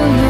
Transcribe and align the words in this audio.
you 0.00 0.29